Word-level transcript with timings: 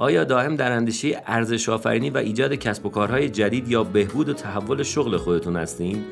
آیا 0.00 0.24
دائم 0.24 0.56
در 0.56 0.72
اندیشه 0.72 1.22
ارزش 1.26 1.68
آفرینی 1.68 2.10
و 2.10 2.16
ایجاد 2.16 2.54
کسب 2.54 2.86
و 2.86 2.90
کارهای 2.90 3.28
جدید 3.28 3.68
یا 3.68 3.84
بهبود 3.84 4.28
و 4.28 4.32
تحول 4.32 4.82
شغل 4.82 5.16
خودتون 5.16 5.56
هستین؟ 5.56 6.04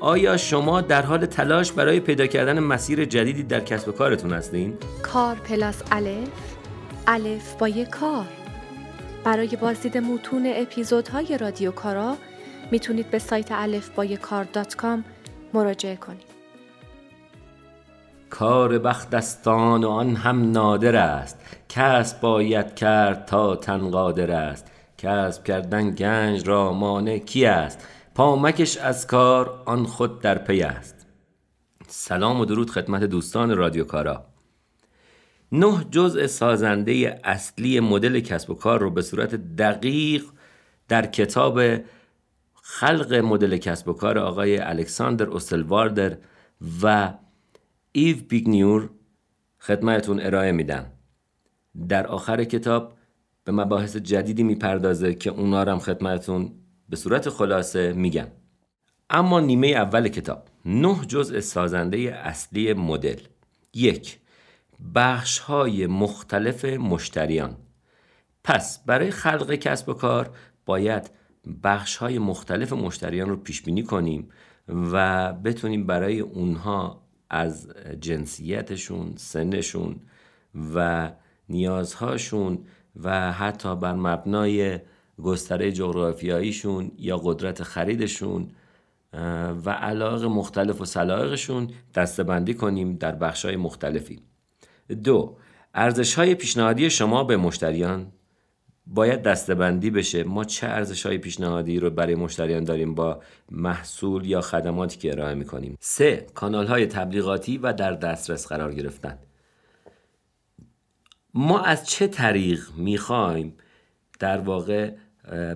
آیا 0.00 0.36
شما 0.36 0.80
در 0.80 1.02
حال 1.02 1.26
تلاش 1.26 1.72
برای 1.72 2.00
پیدا 2.00 2.26
کردن 2.26 2.60
مسیر 2.60 3.04
جدیدی 3.04 3.42
در 3.42 3.60
کسب 3.60 3.88
و 3.88 3.92
کارتون 3.92 4.32
هستین؟ 4.32 4.74
کار 5.02 5.34
پلاس 5.34 5.82
الف 5.90 6.28
الف 7.06 7.54
با 7.54 7.68
یک 7.68 7.88
کار 7.88 8.26
برای 9.24 9.56
بازدید 9.56 9.98
متون 9.98 10.52
اپیزودهای 10.56 11.38
رادیو 11.38 11.70
کارا 11.70 12.16
می‌تونید 12.70 13.10
به 13.10 13.18
سایت 13.18 13.48
الف 13.52 13.88
با 13.88 14.06
کار 14.06 14.44
dot 14.44 14.74
com 14.74 15.04
مراجعه 15.54 15.96
کنید. 15.96 16.31
کار 18.32 18.78
بختستان 18.78 19.84
و 19.84 19.88
آن 19.88 20.16
هم 20.16 20.50
نادر 20.50 20.96
است. 20.96 21.38
کسب 21.68 22.20
باید 22.20 22.74
کرد 22.74 23.24
تا 23.24 23.56
تن 23.56 23.90
قادر 23.90 24.30
است. 24.30 24.72
کسب 24.98 25.44
کردن 25.44 25.90
گنج 25.90 26.48
را 26.48 26.72
مانع 26.72 27.18
کی 27.18 27.46
است؟ 27.46 27.86
پامکش 28.14 28.76
از 28.76 29.06
کار 29.06 29.62
آن 29.64 29.84
خود 29.84 30.20
در 30.20 30.38
پی 30.38 30.62
است. 30.62 31.06
سلام 31.88 32.40
و 32.40 32.44
درود 32.44 32.70
خدمت 32.70 33.04
دوستان 33.04 33.56
رادیو 33.56 33.84
کارا. 33.84 34.24
نه 35.52 35.84
جزء 35.90 36.26
سازنده 36.26 37.20
اصلی 37.24 37.80
مدل 37.80 38.20
کسب 38.20 38.50
و 38.50 38.54
کار 38.54 38.80
رو 38.80 38.90
به 38.90 39.02
صورت 39.02 39.34
دقیق 39.34 40.24
در 40.88 41.06
کتاب 41.06 41.60
خلق 42.62 43.14
مدل 43.14 43.56
کسب 43.56 43.88
و 43.88 43.92
کار 43.92 44.18
آقای 44.18 44.58
الکساندر 44.58 45.30
استروالدر 45.30 46.16
و 46.82 47.12
ایو 47.92 48.16
پیگنیور 48.28 48.90
خدمتون 49.60 50.20
ارائه 50.20 50.52
میدم. 50.52 50.92
در 51.88 52.06
آخر 52.06 52.44
کتاب 52.44 52.92
به 53.44 53.52
مباحث 53.52 53.96
جدیدی 53.96 54.42
می‌پردازه 54.42 55.14
که 55.14 55.30
اونا 55.30 55.60
هم 55.60 55.78
خدمتون 55.78 56.52
به 56.88 56.96
صورت 56.96 57.28
خلاصه 57.28 57.92
میگم. 57.92 58.26
اما 59.10 59.40
نیمه 59.40 59.66
اول 59.66 60.08
کتاب 60.08 60.44
نه 60.64 61.06
جزء 61.06 61.40
سازنده 61.40 61.98
اصلی 61.98 62.72
مدل. 62.72 63.20
یک 63.74 64.18
بخش 64.94 65.38
های 65.38 65.86
مختلف 65.86 66.64
مشتریان. 66.64 67.56
پس 68.44 68.84
برای 68.86 69.10
خلق 69.10 69.54
کسب 69.54 69.88
و 69.88 69.92
کار 69.92 70.36
باید 70.66 71.10
بخش 71.62 71.96
های 71.96 72.18
مختلف 72.18 72.72
مشتریان 72.72 73.28
رو 73.28 73.36
پیش 73.36 73.62
بینی 73.62 73.82
کنیم 73.82 74.28
و 74.68 75.32
بتونیم 75.32 75.86
برای 75.86 76.20
اونها 76.20 77.01
از 77.32 77.68
جنسیتشون، 78.00 79.12
سنشون 79.16 79.96
و 80.74 81.10
نیازهاشون 81.48 82.58
و 83.02 83.32
حتی 83.32 83.76
بر 83.76 83.94
مبنای 83.94 84.78
گستره 85.22 85.72
جغرافیاییشون 85.72 86.90
یا 86.98 87.16
قدرت 87.16 87.62
خریدشون 87.62 88.48
و 89.64 89.70
علاق 89.70 90.24
مختلف 90.24 90.80
و 90.80 90.84
سلایقشون 90.84 91.70
دستبندی 91.94 92.54
کنیم 92.54 92.96
در 92.96 93.12
بخشای 93.12 93.56
مختلفی. 93.56 94.20
دو 95.04 95.36
ارزش 95.74 96.14
های 96.14 96.34
پیشنهادی 96.34 96.90
شما 96.90 97.24
به 97.24 97.36
مشتریان. 97.36 98.12
باید 98.86 99.22
دستبندی 99.22 99.90
بشه. 99.90 100.24
ما 100.24 100.44
چه 100.44 100.66
ارزش 100.66 101.06
های 101.06 101.18
پیشنهادی 101.18 101.78
رو 101.78 101.90
برای 101.90 102.14
مشتریان 102.14 102.64
داریم 102.64 102.94
با 102.94 103.22
محصول 103.50 104.26
یا 104.26 104.40
خدماتی 104.40 104.98
که 104.98 105.12
ارائه 105.12 105.34
می‌کنیم؟ 105.34 105.76
سه 105.80 106.26
کانال 106.34 106.66
های 106.66 106.86
تبلیغاتی 106.86 107.58
و 107.58 107.72
در 107.72 107.92
دسترس 107.92 108.46
قرار 108.46 108.74
گرفتن. 108.74 109.18
ما 111.34 111.60
از 111.60 111.86
چه 111.86 112.06
طریق 112.06 112.60
می‌خوایم 112.76 113.54
در 114.18 114.38
واقع 114.38 114.90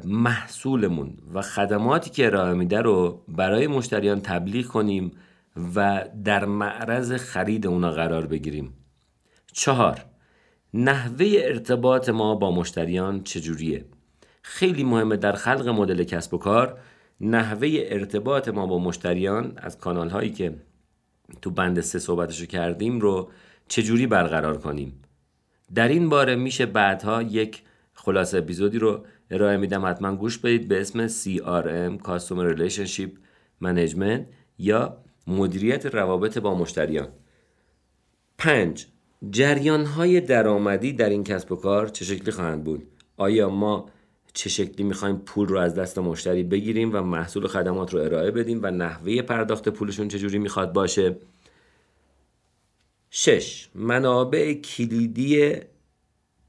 محصولمون 0.05 1.19
و 1.35 1.43
خدماتی 1.43 2.11
که 2.11 2.27
ارائه 2.27 2.55
میده 2.55 2.81
رو 2.81 3.25
برای 3.29 3.67
مشتریان 3.67 4.21
تبلیغ 4.21 4.67
کنیم 4.67 5.13
و 5.75 6.05
در 6.25 6.45
معرض 6.45 7.13
خرید 7.13 7.67
اونا 7.67 7.91
قرار 7.91 8.27
بگیریم؟ 8.27 8.73
چهار 9.53 10.05
نحوه 10.75 11.27
ارتباط 11.39 12.09
ما 12.09 12.35
با 12.35 12.51
مشتریان 12.51 13.23
چجوریه؟ 13.23 13.85
خیلی 14.43 14.85
مهمه 14.85 15.17
در 15.17 15.33
خلق 15.33 15.69
مدل 15.69 16.05
کسب 16.05 16.35
و 16.35 16.39
کار 16.39 16.79
نحوه 17.21 17.69
ارتباط 17.75 18.49
ما 18.49 18.67
با 18.67 18.79
مشتریان 18.79 19.53
از 19.57 19.79
کانال 19.79 20.09
هایی 20.09 20.31
که 20.31 20.55
تو 21.43 21.51
بند 21.51 21.81
سه 21.81 21.99
صحبتشو 21.99 22.47
کردیم 22.47 23.01
رو 23.01 23.31
چجوری 23.69 24.07
برقرار 24.07 24.59
کنیم. 24.59 25.03
در 25.75 25.89
این 25.89 26.09
باره 26.09 26.37
میشه 26.37 26.67
بعدها 26.67 27.23
یک 27.23 27.63
خلاصه 27.95 28.39
اپیزودی 28.39 28.79
رو 28.79 29.05
ارائه 29.31 29.57
میدم. 29.57 29.87
حتما 29.87 30.17
گوش 30.17 30.39
بدید 30.39 30.69
به 30.69 30.81
اسم 30.81 31.09
CRM 31.09 32.03
Customer 32.03 32.57
Relationship 32.57 33.11
Management 33.65 34.21
یا 34.59 34.97
مدیریت 35.27 35.87
روابط 35.87 36.39
با 36.39 36.55
مشتریان. 36.55 37.09
پنج 38.39 38.87
جریان 39.31 39.85
های 39.85 40.21
درآمدی 40.21 40.93
در 40.93 41.09
این 41.09 41.25
کسب 41.25 41.53
و 41.53 41.57
کار 41.57 41.89
چه 41.89 42.05
شکلی 42.05 42.31
خواهند 42.31 42.65
بود؟ 42.65 42.87
آیا 43.17 43.49
ما 43.49 43.91
چه 44.35 44.49
شکلی 44.51 44.85
می‌خوایم 44.85 45.17
پول 45.17 45.49
رو 45.49 45.59
از 45.59 45.75
دست 45.75 45.99
مشتری 45.99 46.43
بگیریم 46.43 46.91
و 46.95 47.01
محصول 47.01 47.45
و 47.45 47.49
خدمات 47.49 47.95
رو 47.95 48.01
ارائه 48.01 48.31
بدیم 48.31 48.61
و 48.63 48.71
نحوه 48.71 49.23
پرداخت 49.23 49.69
پولشون 49.69 50.09
چجوری 50.09 50.39
می‌خواد 50.39 50.73
باشه؟ 50.73 51.17
شش. 53.11 53.69
منابع 53.75 54.55
کلیدی 54.55 55.55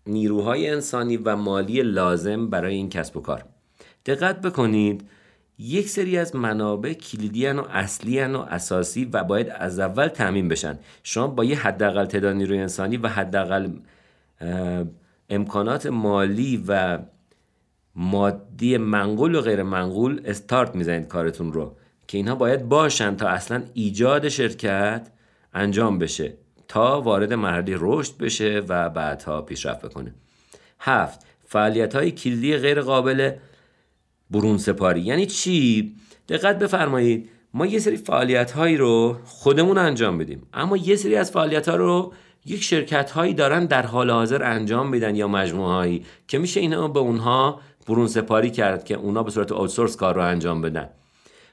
نیروهای 0.06 0.70
انسانی 0.70 1.18
و 1.18 1.36
مالی 1.36 1.82
لازم 1.82 2.50
برای 2.50 2.76
این 2.76 2.90
کسب 2.90 3.18
و 3.18 3.22
کار. 3.22 3.46
دقت 4.06 4.42
بکنید 4.42 5.10
یک 5.60 5.90
سری 5.90 6.18
از 6.18 6.36
منابع 6.36 6.94
کلیدی 6.94 7.48
و 7.48 7.64
اصلی 7.70 8.24
و 8.24 8.38
اساسی 8.38 9.06
و 9.06 9.24
باید 9.24 9.50
از 9.50 9.80
اول 9.80 10.08
تعمین 10.08 10.48
بشن. 10.48 10.80
شما 11.04 11.28
با 11.28 11.44
یه 11.44 11.58
حداقل 11.58 12.06
تعداد 12.06 12.36
نیروی 12.36 12.60
انسانی 12.60 12.98
و 12.98 13.08
حداقل 13.08 13.70
امکانات 15.30 15.86
مالی 15.86 16.64
و 16.68 17.00
مادی 17.96 18.78
منقول 18.78 19.36
و 19.36 19.42
غیر 19.42 19.64
منقول 19.64 20.22
استارت 20.26 20.76
می‌زنید 20.76 21.08
کارتون 21.08 21.54
رو 21.54 21.76
که 22.08 22.18
اینها 22.18 22.36
باید 22.36 22.70
باشن 22.70 23.16
تا 23.16 23.28
اصلا 23.28 23.64
ایجاد 23.74 24.30
شرکت 24.30 25.08
انجام 25.54 26.00
بشه 26.00 26.34
تا 26.68 27.02
وارد 27.02 27.34
مرحله 27.34 27.76
رشد 27.80 28.18
بشه 28.18 28.64
و 28.68 28.90
بعدها 28.90 29.42
پیشرفت 29.42 29.86
بکنه. 29.86 30.14
هفت 30.80 31.20
فعالیت 31.46 31.96
های 31.96 32.12
کلیدی 32.12 32.58
غیر 32.58 32.82
قابل 32.82 33.32
برون 34.32 34.58
سپاری. 34.58 35.02
یعنی 35.02 35.26
چی؟ 35.26 35.96
دقت 36.30 36.60
بفرمایید. 36.60 37.30
ما 37.54 37.66
یه 37.66 37.80
سری 37.80 37.98
فعالیت 37.98 38.52
هایی 38.52 38.78
رو 38.78 39.18
خودمون 39.26 39.78
انجام 39.78 40.18
بدیم. 40.18 40.42
اما 40.54 40.78
یه 40.78 40.96
سری 40.96 41.16
از 41.16 41.32
فعالیت 41.32 41.70
ها 41.70 41.76
رو 41.76 42.14
یک 42.46 42.64
شرکت 42.64 43.12
هایی 43.12 43.34
دارن 43.34 43.66
در 43.66 43.86
حال 43.86 44.12
حاضر 44.12 44.44
انجام 44.44 44.90
میدن 44.90 45.16
یا 45.16 45.28
مجموعه 45.28 45.74
هایی 45.74 46.06
که 46.28 46.38
میشه 46.38 46.60
اینا 46.60 46.88
به 46.88 47.00
اونها 47.00 47.62
برون 47.88 48.08
سپاری 48.08 48.52
کرد 48.52 48.86
که 48.86 48.96
اونا 48.96 49.24
به 49.24 49.32
صورت 49.32 49.52
آوتسورس 49.52 49.96
کار 49.96 50.16
رو 50.16 50.22
انجام 50.22 50.62
بدن. 50.62 50.90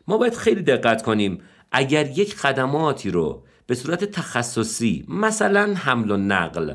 ما 0.09 0.19
باید 0.19 0.35
خیلی 0.35 0.63
دقت 0.63 1.03
کنیم. 1.03 1.41
اگر 1.73 2.07
یک 2.19 2.35
خدماتی 2.35 3.11
رو 3.11 3.43
به 3.67 3.75
صورت 3.75 4.05
تخصصی 4.05 5.05
مثلا 5.09 5.75
حمل 5.75 6.11
و 6.11 6.17
نقل 6.17 6.75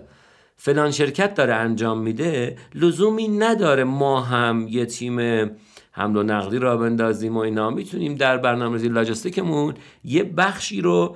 فلان 0.55 0.91
شرکت 0.91 1.33
داره 1.33 1.53
انجام 1.53 1.99
میده 2.01 2.57
لزومی 2.75 3.27
نداره 3.27 3.83
ما 3.83 4.21
هم 4.21 4.67
یه 4.69 4.85
تیم 4.85 5.49
حمل 5.99 6.17
و 6.17 6.23
نقلی 6.23 6.59
را 6.59 6.77
بندازیم 6.77 7.37
و 7.37 7.39
اینا. 7.39 7.69
می‌تونیم 7.69 8.15
در 8.15 8.37
برنامه‌ریزی 8.37 8.89
لاجستیکمون 8.89 9.73
یه 10.03 10.23
بخشی 10.23 10.81
رو 10.81 11.15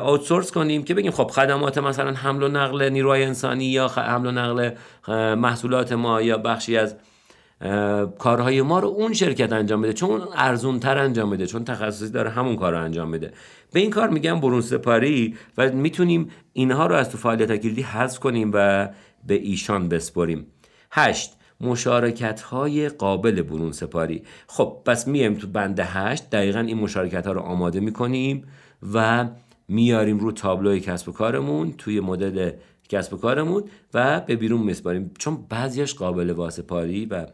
آوتسورس 0.00 0.52
کنیم 0.52 0.82
که 0.82 0.94
بگیم 0.94 1.10
خب 1.10 1.26
خدمات 1.26 1.78
مثلا 1.78 2.12
حمل 2.12 2.42
و 2.42 2.48
نقل 2.48 2.88
نیروی 2.88 3.22
انسانی 3.22 3.64
یا 3.64 3.88
حمل 3.88 4.26
و 4.26 4.30
نقل 4.30 4.70
محصولات 5.34 5.92
ما 5.92 6.22
یا 6.22 6.38
بخشی 6.38 6.76
از 6.76 6.96
کارهای 8.18 8.62
ما 8.62 8.78
رو 8.78 8.88
اون 8.88 9.12
شرکت 9.12 9.52
انجام 9.52 9.82
بده. 9.82 9.92
چون 9.92 10.22
ارزون 10.36 10.80
تر 10.80 10.98
انجام 10.98 11.30
بده 11.30 11.46
چون 11.46 11.64
تخصصی 11.64 12.10
داره 12.10 12.30
همون 12.30 12.56
کار 12.56 12.72
رو 12.72 12.80
انجام 12.80 13.10
بده. 13.10 13.32
به 13.72 13.80
این 13.80 13.90
کار 13.90 14.08
میگم 14.08 14.40
برون 14.40 14.60
سپاری 14.60 15.36
و 15.58 15.70
می‌تونیم 15.70 16.30
اینها 16.52 16.86
رو 16.86 16.94
از 16.94 17.10
تو 17.10 17.18
فعالیت 17.18 17.56
کلیدی 17.56 17.82
حذف 17.82 18.18
کنیم 18.18 18.50
و 18.54 18.88
به 19.26 19.34
ایشان 19.34 19.88
بسپریم. 19.88 20.46
هشت 20.90 21.32
مشارکت 21.64 22.40
های 22.40 22.88
قابل 22.88 23.42
برون 23.42 23.72
سپاری 23.72 24.22
خب 24.46 24.82
پس 24.84 25.08
میایم 25.08 25.34
تو 25.34 25.46
بند 25.46 25.80
هشت. 25.80 26.30
دقیقا 26.30 26.60
این 26.60 26.78
مشارکت 26.78 27.26
ها 27.26 27.32
رو 27.32 27.40
آماده 27.40 27.80
می‌کنیم 27.80 28.46
و 28.94 29.28
میاریم 29.68 30.18
رو 30.18 30.32
تابلوی 30.32 30.80
کسب 30.80 31.08
و 31.08 31.12
کارمون 31.12 31.72
توی 31.78 32.00
مدل 32.00 32.50
کسب 32.88 33.14
و 33.14 33.16
کارمون 33.16 33.64
و 33.94 34.20
به 34.20 34.36
بیرون 34.36 34.60
میسپاریم. 34.60 35.10
چون 35.18 35.46
بعضیش 35.48 35.94
قابل 35.94 36.30
واسپاری 36.30 37.06
و 37.06 37.26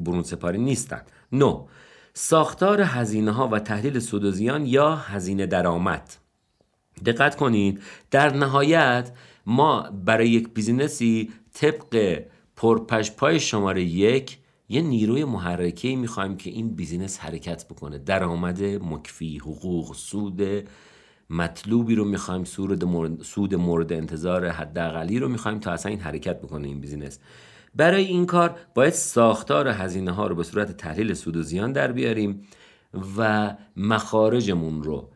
برون 0.00 0.22
سپاری 0.22 0.58
نیستن. 0.58 1.02
نو 1.32 1.66
ساختار 2.14 2.80
هزینه 2.80 3.30
ها 3.30 3.48
و 3.48 3.58
تحلیل 3.58 3.98
سود 3.98 4.24
و 4.24 4.30
زیان 4.30 4.66
یا 4.66 4.96
هزینه 4.96 5.46
درآمد. 5.46 6.16
دقت 7.06 7.36
کنید 7.36 7.82
در 8.10 8.36
نهایت 8.36 9.10
ما 9.46 9.90
برای 10.04 10.28
یک 10.28 10.48
business 10.48 11.21
ی 11.21 11.30
طبق 11.54 12.22
پرپشپای 12.60 13.40
شماره 13.40 13.82
یک 13.82 14.38
یه 14.68 14.82
نیروی 14.82 15.24
محرکه 15.24 15.96
می‌خوایم 15.96 16.36
که 16.36 16.50
این 16.50 16.74
business 16.74 17.18
حرکت 17.18 17.64
بکنه. 17.68 17.98
درآمد 17.98 18.62
مکفی 18.62 19.38
حقوق 19.38 19.94
سود 19.94 20.42
مطلوبی 21.30 21.94
رو 21.94 22.04
می‌خوایم 22.04 22.44
سود 22.44 22.84
مورد, 22.84 23.22
سود 23.22 23.54
مورد 23.54 23.92
انتظار 23.92 24.48
حداقلی 24.48 25.18
رو 25.18 25.28
می‌خوایم 25.28 25.58
تا 25.58 25.70
اصلا 25.70 25.90
این 25.90 26.00
حرکت 26.00 26.40
بکنه 26.40 26.68
این 26.68 26.80
business. 26.80 27.18
برای 27.74 28.04
این 28.04 28.26
کار 28.26 28.56
باید 28.74 28.92
ساختار 28.92 29.68
هزینه 29.68 30.10
ها 30.10 30.26
رو 30.26 30.34
به 30.34 30.42
صورت 30.42 30.76
تحلیل 30.76 31.14
سود 31.14 31.36
و 31.36 31.42
زیان 31.42 31.72
در 31.72 31.92
بیاریم 31.92 32.42
و 33.16 33.54
مخارجمون 33.76 34.82
رو 34.82 35.10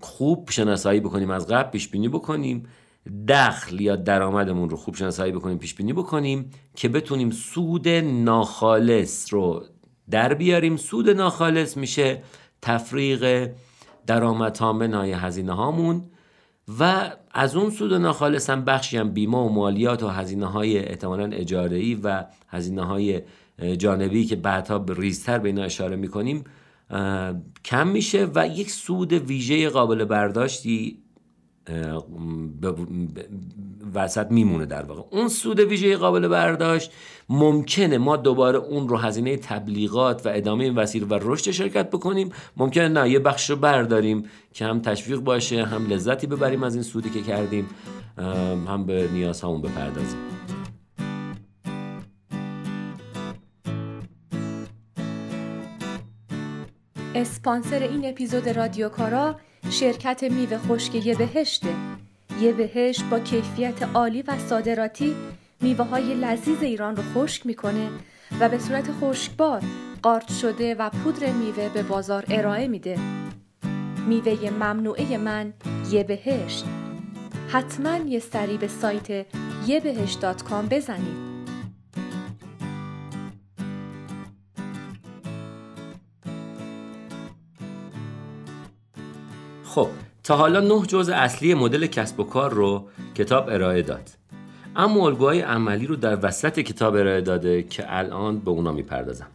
خوب 0.00 0.50
شناسایی 0.50 1.00
بکنیم 1.00 1.30
از 1.30 1.46
قبل 1.46 1.70
پیش 1.70 1.88
بینی 1.88 2.08
بکنیم 2.08 2.66
دخل 3.28 3.80
یا 3.80 3.96
درآمدمون 3.96 4.70
رو 4.70 4.76
خوب 4.76 4.94
شناسایی 4.94 5.32
بکنیم 5.32 5.58
پیش 5.58 5.74
بینی 5.74 5.92
بکنیم 5.92 6.50
که 6.74 6.88
بتونیم 6.88 7.30
سود 7.30 7.88
ناخالص 7.88 9.32
رو 9.34 9.64
در 10.10 10.34
بیاریم. 10.34 10.76
سود 10.76 11.10
ناخالص 11.10 11.76
میشه 11.76 12.22
تفریق 12.62 13.50
درآمد 14.06 14.52
تامنای 14.52 15.12
هزینه 15.12 15.52
هامون 15.52 16.04
و 16.80 17.10
از 17.30 17.56
اون 17.56 17.70
سود 17.70 17.94
ناخالص 17.94 18.50
هم 18.50 18.64
بخشی 18.64 18.96
هم 18.96 19.10
بیمه 19.10 19.38
و 19.38 19.48
مالیات 19.48 20.02
و 20.02 20.08
هزینه 20.08 20.46
های 20.46 20.78
احتمالا 20.78 21.24
اجاره 21.24 21.96
و 22.02 22.24
هزینه 22.48 22.82
های 22.82 23.22
جانبی 23.78 24.24
که 24.24 24.36
بعدها 24.36 24.84
ریزتر 24.88 25.38
به 25.38 25.48
اینا 25.48 25.62
اشاره 25.62 25.96
می‌کنیم 25.96 26.44
کم 27.64 27.88
میشه 27.88 28.28
و 28.34 28.48
یک 28.48 28.70
سود 28.70 29.12
ویژه 29.12 29.68
قابل 29.68 30.04
برداشتی 30.04 31.03
وسط 33.94 34.26
میمونه 34.30 34.66
در 34.66 34.82
واقع. 34.82 35.02
اون 35.10 35.28
سود 35.28 35.60
ویژه 35.60 35.96
قابل 35.96 36.28
برداشت 36.28 36.92
ممکنه 37.28 37.98
ما 37.98 38.16
دوباره 38.16 38.58
اون 38.58 38.88
رو 38.88 38.96
هزینه 38.96 39.36
تبلیغات 39.36 40.26
و 40.26 40.30
ادامه 40.34 40.64
این 40.64 40.74
وسیله 40.74 41.06
و 41.06 41.18
رشد 41.22 41.50
شرکت 41.50 41.90
بکنیم. 41.90 42.30
ممکنه 42.56 42.88
نه 42.88 43.10
یه 43.10 43.18
بخش 43.18 43.50
رو 43.50 43.56
برداریم 43.56 44.24
که 44.52 44.64
هم 44.64 44.80
تشویق 44.80 45.18
باشه 45.18 45.64
هم 45.64 45.86
لذتی 45.86 46.26
ببریم 46.26 46.62
از 46.62 46.74
این 46.74 46.82
سودی 46.82 47.10
که 47.10 47.22
کردیم 47.22 47.68
هم 48.68 48.86
به 48.86 49.08
نیازهامون 49.12 49.62
بپردازیم. 49.62 50.18
اسپانسر 57.14 57.78
این 57.82 58.08
اپیزود 58.08 58.48
رادیو 58.48 58.88
کارا 58.88 59.36
شرکت 59.70 60.22
میوه 60.22 60.58
خشک 60.58 60.94
یه 60.94 61.14
بهشته. 61.14 61.68
یه 62.40 62.52
بهشت 62.52 63.04
با 63.04 63.18
کیفیت 63.20 63.82
عالی 63.94 64.22
و 64.22 64.38
صادراتی 64.38 65.14
میوه 65.60 65.84
های 65.84 66.14
لذیذ 66.14 66.62
ایران 66.62 66.96
رو 66.96 67.02
خشک 67.14 67.46
می‌کنه 67.46 67.88
و 68.40 68.48
به 68.48 68.58
صورت 68.58 68.90
خشکبار 69.00 69.62
قارت 70.02 70.32
شده 70.32 70.74
و 70.74 70.90
پودر 70.90 71.32
میوه 71.32 71.68
به 71.68 71.82
بازار 71.82 72.24
ارائه 72.28 72.68
میده. 72.68 72.98
میوه 74.08 74.50
ممنوعه 74.50 75.18
من 75.18 75.52
یه 75.90 76.04
بهشت. 76.04 76.64
حتما 77.48 77.96
یه 77.96 78.18
سری 78.18 78.56
به 78.56 78.68
سایت 78.68 79.26
یه 79.66 79.80
بهشت 79.80 80.24
بزنید. 80.70 81.33
خب 89.74 89.88
تا 90.24 90.36
حالا 90.36 90.60
نه 90.60 90.86
جزء 90.86 91.14
اصلی 91.14 91.54
مدل 91.54 91.86
کسب 91.86 92.20
و 92.20 92.24
کار 92.24 92.52
رو 92.52 92.88
کتاب 93.14 93.48
ارائه 93.48 93.82
داد. 93.82 94.10
اما 94.76 95.06
الگوهای 95.06 95.40
عملی 95.40 95.86
رو 95.86 95.96
در 95.96 96.18
وسط 96.22 96.60
کتاب 96.60 96.94
ارائه 96.94 97.20
داده 97.20 97.62
که 97.62 97.84
الان 97.88 98.38
به 98.38 98.50
اونا 98.50 98.72
می‌پردازم. 98.72 99.26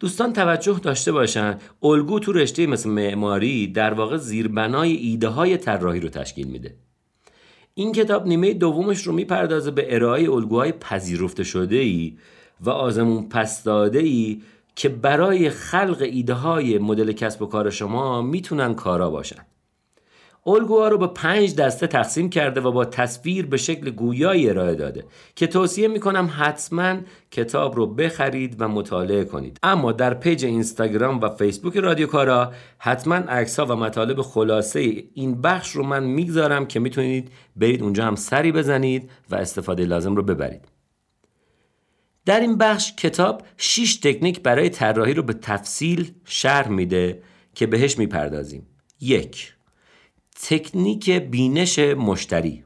دوستان 0.00 0.32
توجه 0.32 0.80
داشته 0.82 1.12
باشن 1.12 1.58
الگو 1.82 2.18
تو 2.18 2.32
رشته 2.32 2.66
مثل 2.66 2.90
معماری 2.90 3.66
در 3.66 3.94
واقع 3.94 4.16
زیربنای 4.16 4.92
ایده 4.92 5.28
های 5.28 5.56
طراحی 5.56 6.00
رو 6.00 6.08
تشکیل 6.08 6.46
میده. 6.46 6.74
این 7.74 7.92
کتاب 7.92 8.26
نیمه 8.26 8.54
دومش 8.54 9.02
رو 9.06 9.12
می‌پردازه 9.12 9.70
به 9.70 9.94
ارائه 9.94 10.30
الگوهای 10.30 10.72
پذیرفته 10.72 11.44
شده 11.44 11.76
ای 11.76 12.16
و 12.60 12.70
آزمون 12.70 13.28
پس 13.28 13.62
داده 13.62 13.98
ای 13.98 14.42
که 14.74 14.88
برای 14.88 15.50
خلق 15.50 15.98
ایده 16.00 16.34
های 16.34 16.78
مدل 16.78 17.12
کسب 17.12 17.42
و 17.42 17.46
کار 17.46 17.70
شما 17.70 18.22
می‌تونن 18.22 18.74
کارا 18.74 19.10
باشن. 19.10 19.42
الگوها 20.46 20.88
رو 20.88 20.98
به 20.98 21.06
پنج 21.06 21.54
دسته 21.56 21.86
تقسیم 21.86 22.30
کرده 22.30 22.60
و 22.60 22.72
با 22.72 22.84
تصویر 22.84 23.46
به 23.46 23.56
شکل 23.56 23.90
گویایی 23.90 24.50
ارائه 24.50 24.74
داده 24.74 25.04
که 25.36 25.46
توصیه 25.46 25.88
می‌کنم 25.88 26.30
حتما 26.38 26.96
کتاب 27.30 27.76
رو 27.76 27.86
بخرید 27.86 28.56
و 28.58 28.68
مطالعه 28.68 29.24
کنید. 29.24 29.58
اما 29.62 29.92
در 29.92 30.14
پیج 30.14 30.44
اینستاگرام 30.44 31.20
و 31.20 31.28
فیسبوک 31.28 31.76
رادیو 31.76 32.06
کارا 32.06 32.52
حتما 32.78 33.14
عکس 33.14 33.58
و 33.58 33.76
مطالب 33.76 34.22
خلاصه 34.22 35.04
این 35.14 35.40
بخش 35.42 35.70
رو 35.70 35.82
من 35.82 36.04
می‌گذارم 36.04 36.66
که 36.66 36.80
می‌تونید 36.80 37.30
برید 37.56 37.82
اونجا 37.82 38.04
هم 38.04 38.14
سری 38.14 38.52
بزنید 38.52 39.10
و 39.30 39.34
استفاده 39.34 39.84
لازم 39.84 40.16
رو 40.16 40.22
ببرید. 40.22 40.68
در 42.26 42.40
این 42.40 42.58
بخش 42.58 42.92
کتاب 42.92 43.42
6 43.56 43.96
تکنیک 43.96 44.40
برای 44.40 44.68
طراحی 44.68 45.14
رو 45.14 45.22
به 45.22 45.32
تفصیل 45.32 46.12
شرح 46.24 46.68
میده 46.68 47.22
که 47.54 47.66
بهش 47.66 47.98
می‌پردازیم. 47.98 48.66
یک 49.00 49.54
تکنیک 50.42 51.10
بینش 51.10 51.78
مشتری. 51.78 52.64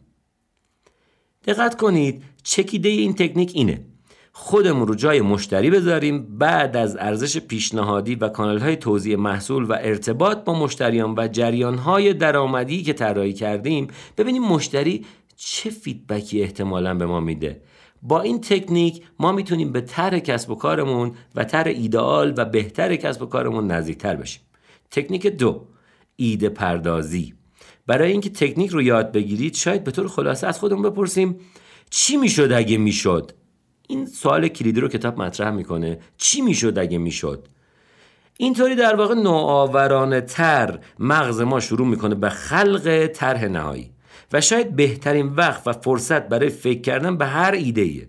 دقت 1.47 1.76
کنید 1.76 2.23
چکیده 2.43 2.88
این 2.88 3.14
تکنیک 3.14 3.50
اینه. 3.55 3.85
خودمون 4.32 4.88
رو 4.88 4.94
جای 4.94 5.20
مشتری 5.20 5.70
بذاریم 5.70 6.38
بعد 6.38 6.76
از 6.76 6.97
ارزش 6.97 7.38
پیشنهادی 7.38 8.15
و 8.15 8.29
کانال 8.29 8.58
های 8.58 8.77
توزیع 8.77 9.17
محصول 9.17 9.65
و 9.65 9.72
ارتباط 9.72 10.44
با 10.44 10.58
مشتریان 10.58 11.15
و 11.19 11.29
جریان 11.29 11.79
های 11.79 12.15
درآمدی 12.15 12.82
که 12.82 12.93
طراحی 12.93 13.32
کردیم 13.32 13.86
ببینیم 14.19 14.43
مشتری 14.43 15.06
چه 15.36 15.70
فیدبکی 15.70 16.43
احتمالا 16.43 16.94
به 16.94 17.06
ما 17.06 17.20
میده. 17.20 17.63
با 18.03 18.20
این 18.20 18.41
تکنیک 18.41 19.03
ما 19.19 19.32
می‌تونیم 19.32 19.72
به 19.72 19.81
طرح 19.81 20.19
کسب 20.19 20.50
و 20.50 20.55
کارمون 20.55 21.12
و 21.34 21.44
طرح 21.44 21.69
ایدئال 21.69 22.34
و 22.36 22.44
بهتر 22.44 22.96
کسب 22.96 23.22
و 23.22 23.26
کارمون 23.26 23.70
نزدیکتر 23.70 24.17
بشیم. 24.17 24.43
تکنیک 24.91 25.26
دو 25.26 25.67
ایده 26.17 26.48
پردازی. 26.48 27.34
برای 27.86 28.12
اینکه 28.12 28.31
تکنیک 28.31 28.70
رو 28.70 28.82
یاد 28.82 29.12
بگیرید 29.12 29.55
شاید 29.55 29.84
به 29.84 29.91
طور 29.91 30.08
خلاصه 30.08 30.46
از 30.46 30.58
خودمون 30.58 30.82
بپرسیم 30.82 31.41
چی 31.91 32.17
می‌شد 32.17 32.53
اگه 32.53 32.76
می‌شد؟ 32.76 33.32
این 33.88 34.06
سوال 34.06 34.48
کلیدی 34.48 34.81
رو 34.81 34.88
کتاب 34.88 35.22
مطرح 35.22 35.50
می‌کنه. 35.50 35.98
چی 36.17 36.41
می‌شد 36.41 36.79
اگه 36.79 36.98
می‌شد؟ 36.98 37.48
اینطوری 38.38 38.74
در 38.74 38.96
واقع 38.96 39.15
نوآورانه 39.15 40.20
تر 40.20 40.79
مغز 40.98 41.41
ما 41.41 41.60
شروع 41.60 41.86
می‌کنه 41.86 42.15
به 42.15 42.29
خلق 42.29 43.06
طرح 43.06 43.44
نهایی. 43.44 43.91
و 44.32 44.40
شاید 44.40 44.76
بهترین 44.76 45.26
وقت 45.26 45.66
و 45.66 45.72
فرصت 45.72 46.28
برای 46.28 46.48
فکر 46.48 46.80
کردن 46.80 47.16
به 47.16 47.26
هر 47.26 47.52
ایده 47.52 47.80
ایه. 47.80 48.08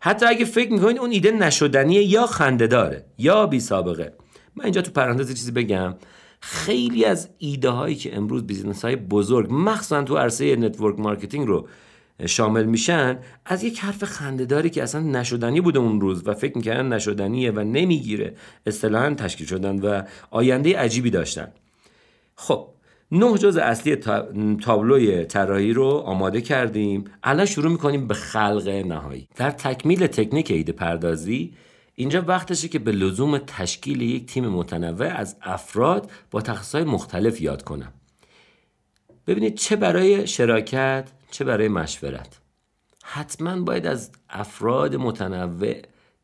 حتی 0.00 0.26
اگه 0.26 0.44
فکر 0.44 0.72
می‌کنید 0.72 0.98
اون 0.98 1.10
ایده 1.10 1.30
نشدنیه 1.30 2.02
یا 2.02 2.26
خنده 2.26 2.66
داره 2.66 3.04
یا 3.18 3.46
بی 3.46 3.60
سابقه. 3.60 4.12
من 4.56 4.64
اینجا 4.64 4.82
تو 4.82 4.90
پرانتز 4.90 5.28
چیزی 5.28 5.50
بگم. 5.50 5.94
خیلی 6.40 7.04
از 7.04 7.28
ایده 7.38 7.68
هایی 7.68 7.94
که 7.94 8.16
امروز 8.16 8.46
business 8.46 8.84
های 8.84 8.96
بزرگ 8.96 9.48
مخصوصا 9.50 10.02
تو 10.02 10.16
عرصه 10.16 10.56
network 10.56 10.98
marketing 10.98 11.46
رو 11.46 11.68
شامل 12.26 12.64
میشن 12.64 13.18
از 13.46 13.64
یک 13.64 13.78
حرف 13.78 14.04
خنده‌داری 14.04 14.70
که 14.70 14.82
اصلا 14.82 15.00
نشدنی 15.00 15.60
بوده 15.60 15.78
اون 15.78 16.00
روز 16.00 16.28
و 16.28 16.34
فکر 16.34 16.56
می‌کردن 16.56 16.92
نشدنیه 16.92 17.50
و 17.50 17.60
نمی‌گیره. 17.60 18.34
اصطلاحا 18.66 19.14
تشکیل 19.14 19.46
شدن 19.46 19.78
و 19.78 20.02
آینده 20.30 20.78
عجیبی 20.78 21.10
داشتن. 21.10 21.52
خب 22.34 22.68
نه 23.12 23.38
جز 23.38 23.56
اصلی 23.56 23.96
تابلوی 24.56 25.24
طراحی 25.24 25.72
رو 25.72 25.86
آماده 25.86 26.40
کردیم. 26.40 27.04
الان 27.22 27.46
شروع 27.46 27.72
می‌کنیم 27.72 28.06
به 28.06 28.14
خلق 28.14 28.68
نهایی. 28.68 29.28
در 29.36 29.50
تکمیل 29.50 30.06
تکنیک 30.06 30.50
ایده 30.50 30.72
پردازی 30.72 31.54
اینجا 31.94 32.22
وقتشه 32.26 32.68
که 32.68 32.78
به 32.78 32.92
لزوم 32.92 33.38
تشکیل 33.38 34.02
یک 34.02 34.26
تیم 34.26 34.48
متنوع 34.48 35.06
از 35.06 35.36
افراد 35.42 36.10
با 36.30 36.40
تخصصهای 36.40 36.84
مختلف 36.84 37.40
یاد 37.40 37.62
کنم. 37.62 37.92
ببینید 39.26 39.54
چه 39.54 39.76
برای 39.76 40.26
شراکت 40.26 41.10
چه 41.30 41.44
برای 41.44 41.68
مشورت. 41.68 42.38
حتما 43.04 43.62
باید 43.62 43.86
از 43.86 44.10
افراد 44.30 44.96
متنوع 44.96 45.74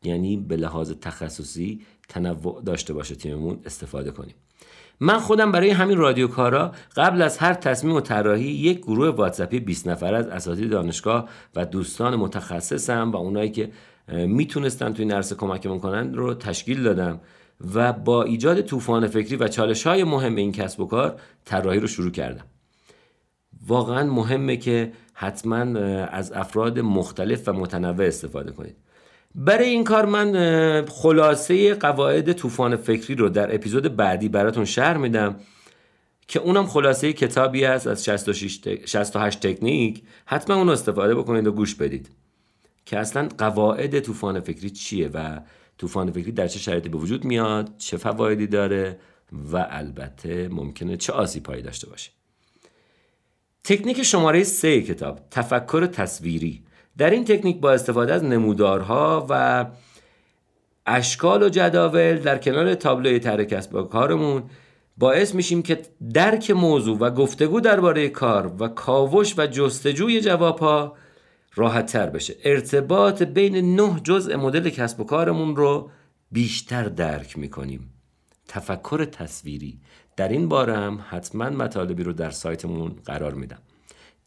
یعنی 0.03 0.37
به 0.37 0.55
لحاظ 0.55 0.91
تخصصی 0.91 1.81
تنوع 2.09 2.61
داشته 2.63 2.93
باشه 2.93 3.15
تیممون 3.15 3.59
استفاده 3.65 4.11
کنیم. 4.11 4.35
من 5.03 5.19
خودم 5.19 5.51
برای 5.51 5.69
همین 5.69 5.97
رادیو 5.97 6.27
کارا 6.27 6.71
قبل 6.95 7.21
از 7.21 7.37
هر 7.37 7.53
تصمیم 7.53 7.95
و 7.95 8.01
طراحی 8.01 8.43
یک 8.43 8.77
گروه 8.77 9.09
واتساپی 9.09 9.59
20 9.59 9.87
نفر 9.87 10.13
از 10.13 10.27
اساتید 10.27 10.69
دانشگاه 10.69 11.29
و 11.55 11.65
دوستان 11.65 12.15
متخصصم 12.15 13.11
و 13.11 13.17
اونایی 13.17 13.49
که 13.49 13.71
می‌تونستن 14.07 14.93
توی 14.93 15.05
نرسه 15.05 15.35
کمکمون 15.35 15.79
کنن 15.79 16.13
رو 16.13 16.33
تشکیل 16.33 16.83
دادم 16.83 17.19
و 17.73 17.93
با 17.93 18.23
ایجاد 18.23 18.61
طوفان 18.61 19.07
فکری 19.07 19.35
و 19.35 19.47
چالش 19.47 19.87
های 19.87 20.03
مهم 20.03 20.35
این 20.35 20.51
کسب 20.51 20.79
و 20.79 20.85
کار 20.85 21.19
طراحی 21.45 21.79
رو 21.79 21.87
شروع 21.87 22.11
کردم. 22.11 22.45
واقعا 23.67 24.03
مهمه 24.03 24.57
که 24.57 24.91
حتما 25.13 25.79
از 26.05 26.31
افراد 26.31 26.79
مختلف 26.79 27.47
و 27.47 27.53
متنوع 27.53 28.05
استفاده 28.05 28.51
کنید. 28.51 28.75
برای 29.35 29.69
این 29.69 29.83
کار 29.83 30.05
من 30.05 30.85
خلاصه 30.85 31.73
قواعد 31.73 32.33
طوفان 32.33 32.75
فکری 32.75 33.15
رو 33.15 33.29
در 33.29 33.55
اپیزود 33.55 33.95
بعدی 33.95 34.29
براتون 34.29 34.65
شرح 34.65 34.97
میدم 34.97 35.35
که 36.27 36.39
اونم 36.39 36.65
خلاصه 36.65 37.13
کتابی 37.13 37.65
است 37.65 37.87
از 37.87 38.05
68 38.05 39.39
تکنیک. 39.39 40.03
حتما 40.25 40.55
اون 40.55 40.69
استفاده 40.69 41.15
بکنید 41.15 41.47
و 41.47 41.51
گوش 41.51 41.75
بدید. 41.75 42.09
که 42.85 42.99
اصلا 42.99 43.29
قواعد 43.37 43.99
طوفان 43.99 44.39
فکری 44.39 44.69
چیه 44.69 45.07
و 45.13 45.39
طوفان 45.77 46.11
فکری 46.11 46.31
در 46.31 46.47
چه 46.47 46.59
شرایطی 46.59 46.89
به 46.89 46.97
وجود 46.97 47.25
میاد 47.25 47.77
چه 47.77 47.97
فوایدی 47.97 48.47
داره 48.47 48.99
و 49.51 49.67
البته 49.69 50.47
ممکنه 50.47 50.97
چه 50.97 51.13
آسیبهایی 51.13 51.61
داشته 51.61 51.89
باشه. 51.89 52.11
تکنیک 53.63 54.03
شماره 54.03 54.43
سه 54.43 54.81
کتاب 54.81 55.19
تفکر 55.31 55.85
تصویری. 55.85 56.63
در 56.97 57.09
این 57.09 57.25
تکنیک 57.25 57.59
با 57.59 57.71
استفاده 57.71 58.13
از 58.13 58.23
نمودارها 58.23 59.25
و 59.29 59.65
اشکال 60.85 61.43
و 61.43 61.49
جداول 61.49 62.17
در 62.17 62.37
کنار 62.37 62.75
تابلوی 62.75 63.19
طرح 63.19 63.43
کسب 63.43 63.89
کارمون 63.89 64.43
باعث 64.97 65.35
میشیم 65.35 65.61
که 65.61 65.81
درک 66.13 66.51
موضوع 66.51 66.97
و 66.97 67.09
گفتگو 67.09 67.59
درباره 67.59 68.09
کار 68.09 68.55
و 68.59 68.67
کاوش 68.67 69.39
و 69.39 69.47
جستجوی 69.47 70.21
جوابها 70.21 70.95
راحت 71.55 71.91
تر 71.91 72.09
بشه. 72.09 72.35
ارتباط 72.43 73.23
بین 73.23 73.79
نه 73.79 73.99
جزء 74.03 74.37
مدل 74.37 74.69
کسب 74.69 74.99
و 74.99 75.03
کارمون 75.03 75.55
رو 75.55 75.89
بیشتر 76.31 76.83
درک 76.83 77.37
می‌کنیم. 77.37 77.93
تفکر 78.47 79.05
تصویری. 79.05 79.79
در 80.17 80.27
این 80.27 80.47
باره 80.47 80.77
هم 80.77 81.05
حتما 81.09 81.49
مطالبی 81.49 82.03
رو 82.03 82.13
در 82.13 82.29
سایتمون 82.29 82.95
قرار 83.05 83.33
میدم. 83.33 83.59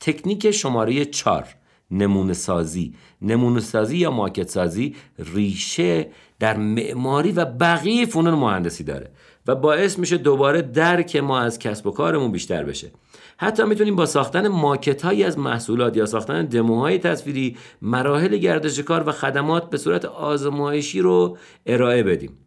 تکنیک 0.01 0.51
شماره 0.51 1.05
4 1.05 1.49
نمونه 1.95 2.33
سازی 2.33 2.95
نمونه 3.23 3.61
سازی 3.61 3.97
یا 3.97 4.11
ماکت 4.11 4.49
سازی 4.49 4.95
ریشه 5.35 6.07
در 6.39 6.57
معماری 6.57 7.33
و 7.33 7.45
بقیه 7.45 8.07
فنون 8.07 8.35
مهندسی 8.35 8.85
داره 8.85 9.11
و 9.47 9.55
باعث 9.55 9.99
میشه 9.99 10.17
دوباره 10.17 10.63
درک 10.63 11.17
ما 11.17 11.41
از 11.41 11.59
کسب 11.59 11.87
و 11.87 11.91
کارمون 11.91 12.33
بیشتر 12.33 12.65
بشه. 12.65 12.91
حتی 13.37 13.65
می‌تونیم 13.65 13.97
با 13.97 14.07
ساختن 14.07 14.49
ماکت 14.49 15.03
هایی 15.03 15.25
از 15.25 15.39
محصولات 15.39 15.97
یا 15.97 16.07
ساختن 16.07 16.45
دموهای 16.45 16.99
تصویری 16.99 17.57
مراحل 17.83 18.37
گردش 18.37 18.81
کار 18.81 19.09
و 19.09 19.13
خدمات 19.13 19.71
به 19.71 19.77
صورت 19.77 20.05
آزمایشی 20.05 21.01
رو 21.01 21.37
ارائه 21.67 22.03
بدیم. 22.03 22.44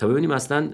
تا 0.00 0.08
ببینیم 0.08 0.30
اصلا 0.30 0.68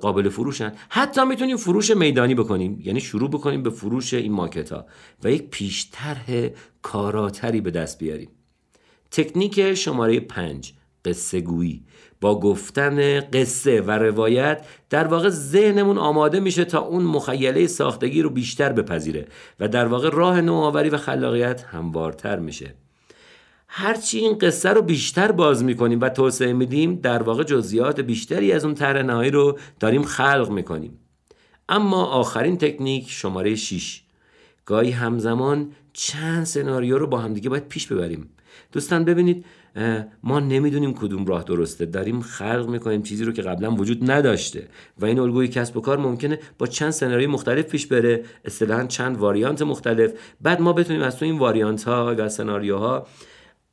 قابل 0.00 0.28
فروشن. 0.28 0.72
حتی 0.88 1.24
می‌تونیم 1.24 1.56
فروش 1.56 1.90
میدانی 1.90 2.34
بکنیم. 2.34 2.80
یعنی 2.84 3.00
شروع 3.00 3.30
بکنیم 3.30 3.62
به 3.62 3.70
فروش 3.70 4.14
این 4.14 4.32
ماکت 4.32 4.72
ها 4.72 4.86
و 5.24 5.30
یک 5.30 5.50
پیشتره 5.50 6.54
کاراتری 6.82 7.60
به 7.60 7.70
دست 7.70 7.98
بیاریم. 7.98 8.28
تکنیک 9.10 9.74
شماره 9.74 10.20
پنج 10.20 10.72
قصه 11.04 11.40
گویی. 11.40 11.84
با 12.20 12.40
گفتن 12.40 13.20
قصه 13.20 13.80
و 13.80 13.90
روایت 13.90 14.66
در 14.90 15.06
واقع 15.06 15.28
ذهنمون 15.28 15.98
آماده 15.98 16.40
میشه 16.40 16.64
تا 16.64 16.80
اون 16.80 17.04
مخیله 17.04 17.66
ساختگی 17.66 18.22
رو 18.22 18.30
بیشتر 18.30 18.72
بپذیره 18.72 19.26
و 19.60 19.68
در 19.68 19.86
واقع 19.86 20.10
راه 20.10 20.40
نوآوری 20.40 20.88
و 20.88 20.96
خلاقیت 20.96 21.62
هموارتر 21.62 22.38
میشه. 22.38 22.74
هرچی 23.68 24.18
این 24.18 24.38
قصه 24.38 24.68
رو 24.68 24.82
بیشتر 24.82 25.32
باز 25.32 25.64
می‌کنیم 25.64 26.00
و 26.00 26.08
توسعه 26.08 26.52
میدیم 26.52 26.94
در 26.94 27.22
واقع 27.22 27.42
جزئیات 27.42 28.00
بیشتری 28.00 28.52
از 28.52 28.64
اون 28.64 28.74
طرح 28.74 29.02
نهایی 29.02 29.30
رو 29.30 29.58
داریم 29.80 30.02
خلق 30.02 30.50
می‌کنیم. 30.50 30.98
اما 31.68 32.04
آخرین 32.04 32.58
تکنیک 32.58 33.10
شماره 33.10 33.54
6 33.54 34.02
گاهی 34.66 34.90
همزمان 34.90 35.72
چند 35.92 36.44
سناریو 36.44 36.98
رو 36.98 37.06
با 37.06 37.18
همدیگه 37.18 37.48
باید 37.48 37.68
پیش 37.68 37.86
ببریم. 37.86 38.30
دوستان 38.72 39.04
ببینید 39.04 39.44
ما 40.22 40.40
نمی‌دونیم 40.40 40.94
کدوم 40.94 41.26
راه 41.26 41.44
درسته. 41.44 41.86
داریم 41.86 42.20
خلق 42.20 42.68
می‌کنیم 42.68 43.02
چیزی 43.02 43.24
رو 43.24 43.32
که 43.32 43.42
قبلا 43.42 43.70
وجود 43.70 44.10
نداشته. 44.10 44.68
و 44.98 45.04
این 45.04 45.18
الگوی 45.18 45.48
کسب 45.48 45.76
و 45.76 45.80
کار 45.80 45.98
ممکنه 45.98 46.38
با 46.58 46.66
چند 46.66 46.90
سناریوی 46.90 47.32
مختلف 47.32 47.64
پیش 47.64 47.86
بره 47.86 48.24
اصطلاحا 48.44 48.84
چند 48.86 49.16
واریانت 49.16 49.62
مختلف. 49.62 50.12
بعد 50.40 50.60
ما 50.60 50.72
بتونیم 50.72 51.02
از 51.02 51.18
تو 51.18 51.24
این 51.24 51.38
واریانت 51.38 51.84
ها 51.84 52.14
و 52.18 52.28
سناریوها 52.28 53.06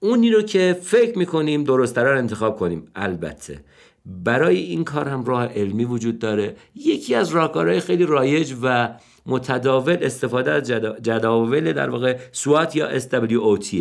اونی 0.03 0.31
رو 0.31 0.41
که 0.41 0.79
فکر 0.81 1.17
می‌کنیم 1.17 1.63
درست 1.63 1.97
رو 1.97 2.17
انتخاب 2.17 2.57
کنیم. 2.57 2.85
البته 2.95 3.63
برای 4.05 4.57
این 4.57 4.83
کار 4.83 5.07
هم 5.07 5.23
راه 5.25 5.45
علمی 5.45 5.85
وجود 5.85 6.19
داره. 6.19 6.55
یکی 6.75 7.15
از 7.15 7.29
راهکارهای 7.29 7.79
خیلی 7.79 8.05
رایج 8.05 8.53
و 8.63 8.89
متداول 9.25 9.97
استفاده 10.01 10.51
از 10.51 10.63
جداول 11.01 11.73
در 11.73 11.89
واقع 11.89 12.17
سوات 12.31 12.75
یا 12.75 12.99
SWOT 12.99 13.75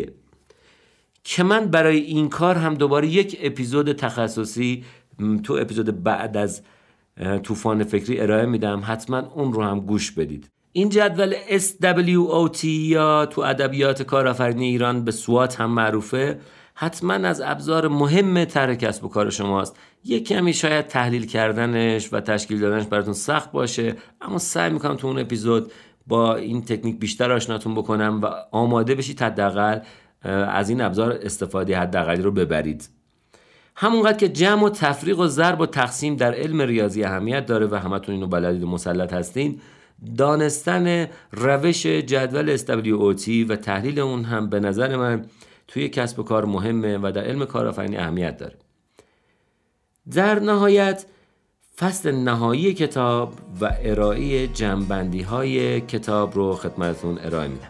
که 1.25 1.43
من 1.43 1.67
برای 1.67 1.99
این 1.99 2.29
کار 2.29 2.55
هم 2.55 2.75
دوباره 2.75 3.09
یک 3.09 3.39
اپیزود 3.43 3.93
تخصصی 3.93 4.85
تو 5.43 5.53
اپیزود 5.55 6.03
بعد 6.03 6.37
از 6.37 6.63
طوفان 7.43 7.85
فکری 7.85 8.21
ارائه 8.21 8.47
میدم. 8.47 8.83
حتما 8.85 9.19
اون 9.19 9.53
رو 9.53 9.63
هم 9.63 9.81
گوش 9.81 10.11
بدید. 10.11 10.51
این 10.73 10.89
جدول 10.89 11.35
SWOT 11.35 12.65
یا 12.65 13.27
تو 13.27 13.41
ادبیات 13.41 14.03
کارآفرینی 14.03 14.65
ایران 14.65 15.05
به 15.05 15.11
سوات 15.11 15.61
هم 15.61 15.71
معروفه 15.71 16.41
حتما 16.75 17.13
از 17.13 17.41
ابزار 17.41 17.89
مهم 17.89 18.45
طرح 18.45 18.75
کسب 18.75 19.05
و 19.05 19.09
کار 19.09 19.31
شماست. 19.31 19.77
یک 20.05 20.29
کمی 20.29 20.53
شاید 20.53 20.87
تحلیل 20.87 21.27
کردنش 21.27 22.13
و 22.13 22.21
تشکیل 22.21 22.61
دادنش 22.61 22.87
براتون 22.87 23.15
سخت 23.15 23.53
باشه 23.53 23.97
اما 24.21 24.39
سعی 24.39 24.71
می‌کنم 24.71 24.97
تو 24.97 25.07
اون 25.07 25.19
اپیزود 25.19 25.73
با 26.07 26.37
این 26.37 26.63
تکنیک 26.63 26.99
بیشتر 26.99 27.33
آشناتون 27.33 27.75
بکنم 27.75 28.21
و 28.23 28.27
آماده 28.51 28.95
بشید 28.95 29.23
حداقل 29.23 29.79
از 30.25 30.71
این 30.71 30.81
ابزار 30.81 31.19
استفاده 31.23 31.79
حداقلی 31.79 32.23
رو 32.23 32.31
ببرید. 32.31 32.89
همونقدر 33.77 34.17
که 34.17 34.29
جمع 34.29 34.65
و 34.65 34.69
تفریق 34.69 35.19
و 35.19 35.27
ضرب 35.27 35.61
و 35.61 35.67
تقسیم 35.67 36.17
در 36.17 36.35
علم 36.35 36.61
ریاضی 36.63 37.05
اهمیت 37.05 37.47
داره 37.47 37.67
و 37.67 37.75
همتون 37.75 38.15
اینو 38.15 38.27
بلدید 38.27 38.63
و 38.63 38.67
مسلط 38.67 39.13
هستین 39.13 39.61
دانستن 40.17 41.09
روش 41.33 41.87
جدول 41.87 42.57
SWOT 42.57 43.29
و 43.49 43.57
تحلیل 43.57 44.01
اون 44.01 44.25
هم 44.25 44.49
به 44.49 44.61
نظر 44.61 44.97
من 44.97 45.25
توی 45.69 45.89
کسب 45.89 46.19
و 46.19 46.23
کار 46.23 46.45
مهمه 46.45 46.99
و 46.99 47.13
در 47.15 47.25
علم 47.25 47.45
کارآفرینی 47.45 47.97
اهمیت 47.97 48.37
داره. 48.37 48.55
در 50.13 50.41
نهایت 50.41 51.07
فصل 51.79 52.13
نهایی 52.13 52.75
کتاب 52.75 53.35
و 53.61 53.73
ارائه 53.83 54.47
جنبندی 54.47 55.23
های 55.23 55.81
کتاب 55.81 56.35
رو 56.35 56.53
خدمتتون 56.53 57.19
ارائه 57.19 57.49
میدم. 57.49 57.69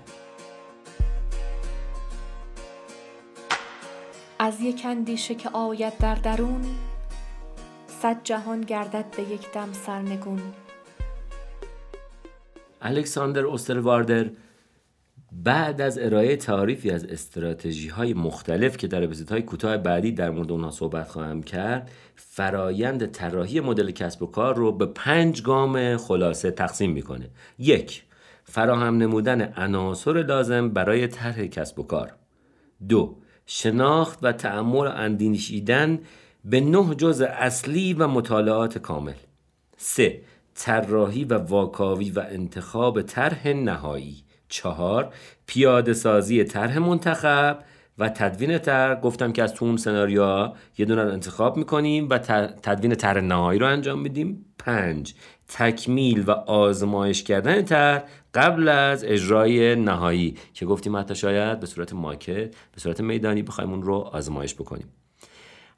از 4.39 4.61
یک 4.61 4.83
اندیشه 4.85 5.35
که 5.35 5.49
آید 5.49 5.99
در 5.99 6.15
درون 6.15 6.65
صد 7.87 8.21
جهان 8.25 8.61
گردد 8.61 9.05
به 9.17 9.23
یک 9.23 9.53
دم 9.53 9.69
سرنگون. 9.73 10.43
الکساندر 12.83 13.45
اوسترواردر 13.45 14.31
بعد 15.33 15.81
از 15.81 15.99
ارائه 15.99 16.37
تعریفی 16.37 16.91
از 16.91 17.05
استراتژی 17.05 17.89
های 17.89 18.15
مختلف 18.15 18.77
که 18.77 18.87
در 18.87 19.09
های 19.31 19.43
کوتاه 19.43 19.77
بعدی 19.77 20.13
در 20.13 20.31
مورد 20.31 20.53
اونها 20.53 20.71
صحبت 20.71 21.09
خواهم 21.09 21.43
کرد 21.43 21.91
فرایند 22.17 23.07
طراحی 23.07 23.61
مدل 23.61 23.91
کسب 23.91 24.23
و 24.23 24.27
کار 24.27 24.55
رو 24.55 24.73
به 24.73 24.87
پنج 24.87 25.43
گام 25.43 25.97
خلاصه 25.97 26.51
تقسیم 26.51 26.91
می‌کنه. 26.93 27.31
یک 27.59 28.03
فراهم 28.45 28.97
نمودن 28.97 29.53
عناصر 29.57 30.23
لازم 30.23 30.69
برای 30.69 31.07
طرح 31.07 31.47
کسب 31.47 31.79
و 31.79 31.83
کار. 31.83 32.13
دو 32.89 33.17
شناخت 33.47 34.19
و 34.23 34.33
تعمل 34.33 34.87
اندیشیدن 34.87 35.99
به 36.45 36.61
نه 36.61 36.95
جزء 36.95 37.27
اصلی 37.27 37.95
و 37.95 38.09
مطالعات 38.09 38.79
کامل. 38.79 39.15
سه 39.77 40.21
طراحی 40.55 41.25
و 41.25 41.35
واکاوی 41.35 42.11
و 42.11 42.25
انتخاب 42.31 43.03
طرح 43.03 43.49
نهایی. 43.49 44.25
چهار 44.49 45.15
پیاده 45.47 45.93
سازی 45.93 46.45
طرح 46.45 46.79
منتخب 46.79 47.59
و 47.99 48.09
تدوین 48.09 48.59
طرح. 48.59 49.01
گفتم 49.01 49.33
که 49.33 49.43
از 49.43 49.55
تو 49.55 49.65
اون 49.65 49.77
سناریوها 49.77 50.55
یه 50.79 50.87
دونه 50.87 51.01
انتخاب 51.01 51.57
می‌کنیم 51.57 52.09
و 52.11 52.19
تدوین 52.19 52.95
طرح 52.95 53.21
نهایی 53.21 53.59
رو 53.59 53.67
انجام 53.67 54.01
میدیم. 54.01 54.45
پنج 54.59 55.15
تکمیل 55.49 56.25
و 56.27 56.31
آزمایش 56.31 57.23
کردن 57.23 57.63
طرح 57.63 58.05
قبل 58.35 58.69
از 58.69 59.05
اجرای 59.05 59.77
نهایی 59.77 60.37
که 60.55 60.67
گفتیم 60.67 60.97
حتی 60.97 61.15
شاید 61.15 61.61
به 61.61 61.67
صورت 61.67 61.93
ماکت 61.93 62.55
به 62.55 62.81
صورت 62.81 63.01
میدانی 63.01 63.43
بخوایم 63.43 63.71
اون 63.71 63.83
رو 63.83 63.95
آزمایش 63.95 64.55
بکنیم. 64.55 64.89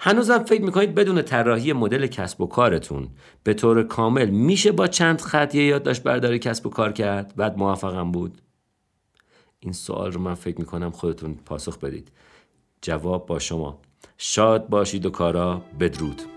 هنوزم 0.07 0.39
فکر 0.39 0.63
می‌کنید 0.63 0.95
بدون 0.95 1.23
طراحی 1.23 1.73
مدل 1.73 2.07
کسب 2.07 2.41
و 2.41 2.47
کارتون 2.47 3.09
به 3.43 3.55
طور 3.55 3.83
کامل 3.83 4.31
میشه 4.31 4.73
با 4.73 4.87
چند 4.87 5.21
خط 5.21 5.55
یه 5.55 5.65
یادداشت 5.65 6.03
برداری 6.03 6.39
کسب 6.39 6.67
و 6.67 6.71
کار 6.71 6.93
کرد؟ 6.93 7.37
بعد 7.37 7.59
موفقم 7.59 8.13
بود. 8.13 8.41
این 9.61 9.73
سوال 9.73 10.13
رو 10.13 10.21
من 10.21 10.35
فکر 10.35 10.59
می‌کنم 10.59 10.91
خودتون 10.91 11.35
پاسخ 11.35 11.79
بدید. 11.79 12.13
جواب 12.83 13.27
با 13.27 13.39
شما. 13.39 13.79
شاد 14.19 14.69
باشید 14.69 15.07
و 15.07 15.11
کارا 15.11 15.63
بدرود. 15.81 16.34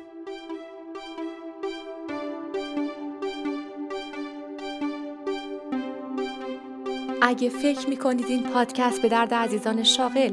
اگه 7.27 7.49
فکر 7.49 7.89
می‌کنید 7.89 8.25
این 8.25 8.43
پادکست 8.43 9.01
به 9.01 9.09
درد 9.09 9.33
عزیزان 9.33 9.83
شاغل 9.83 10.31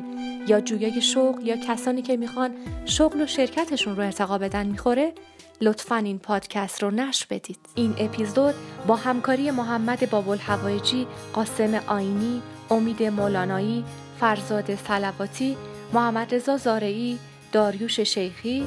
یا 0.49 0.61
جویای 0.61 1.01
شغل 1.01 1.47
یا 1.47 1.57
کسانی 1.57 2.03
که 2.03 2.17
می‌خوان 2.17 2.51
شغل 2.85 3.21
و 3.21 3.27
شرکتشون 3.27 3.97
رو 3.97 4.03
ارتقا 4.03 4.39
بدن 4.39 4.67
می‌خوره 4.67 5.13
لطفا 5.61 5.97
این 5.97 6.19
پادکست 6.19 6.83
رو 6.83 6.91
نشر 6.91 7.27
بدید. 7.31 7.59
این 7.75 7.95
اپیزود 7.99 8.55
با 8.87 8.97
همکاری 8.97 9.51
محمد 9.51 10.11
بابل 10.11 10.39
هوایجی 10.39 11.07
قاسم 11.33 11.75
آینی 11.87 12.43
امید 12.71 13.03
مولانایی 13.03 13.85
فرزاد 14.21 14.75
سلواتی 14.75 15.57
محمد 15.93 16.35
رضا 16.35 16.57
زارعی 16.57 17.19
داریوش 17.53 18.01
شیخی 18.01 18.67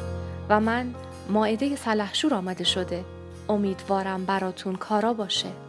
و 0.50 0.60
من 0.60 0.96
ماعده 1.30 1.76
سلحشور 1.76 2.34
آمده 2.34 2.64
شده. 2.64 3.06
امیدوارم 3.50 4.26
براتون 4.26 4.76
کارا 4.76 5.14
باشه. 5.14 5.67